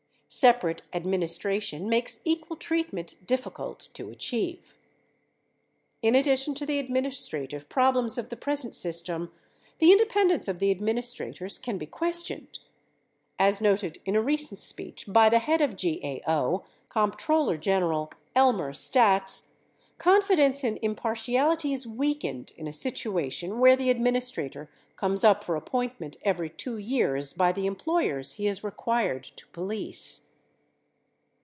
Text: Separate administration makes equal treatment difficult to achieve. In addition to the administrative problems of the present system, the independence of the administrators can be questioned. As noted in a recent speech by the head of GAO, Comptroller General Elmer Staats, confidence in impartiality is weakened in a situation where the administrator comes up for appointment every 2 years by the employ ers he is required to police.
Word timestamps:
Separate 0.33 0.81
administration 0.93 1.89
makes 1.89 2.21
equal 2.23 2.55
treatment 2.55 3.15
difficult 3.27 3.89
to 3.93 4.07
achieve. 4.09 4.77
In 6.01 6.15
addition 6.15 6.53
to 6.53 6.65
the 6.65 6.79
administrative 6.79 7.67
problems 7.67 8.17
of 8.17 8.29
the 8.29 8.37
present 8.37 8.73
system, 8.73 9.29
the 9.79 9.91
independence 9.91 10.47
of 10.47 10.59
the 10.59 10.71
administrators 10.71 11.57
can 11.57 11.77
be 11.77 11.85
questioned. 11.85 12.59
As 13.37 13.59
noted 13.59 13.99
in 14.05 14.15
a 14.15 14.21
recent 14.21 14.61
speech 14.61 15.03
by 15.05 15.27
the 15.27 15.39
head 15.39 15.59
of 15.59 15.75
GAO, 15.75 16.63
Comptroller 16.87 17.57
General 17.57 18.09
Elmer 18.33 18.71
Staats, 18.71 19.47
confidence 19.97 20.63
in 20.63 20.79
impartiality 20.81 21.73
is 21.73 21.85
weakened 21.85 22.53
in 22.55 22.67
a 22.69 22.73
situation 22.73 23.59
where 23.59 23.75
the 23.75 23.89
administrator 23.91 24.67
comes 24.95 25.23
up 25.23 25.43
for 25.43 25.55
appointment 25.55 26.15
every 26.23 26.49
2 26.49 26.77
years 26.77 27.33
by 27.33 27.51
the 27.51 27.65
employ 27.67 28.09
ers 28.11 28.33
he 28.33 28.45
is 28.47 28.63
required 28.63 29.23
to 29.23 29.45
police. 29.47 30.21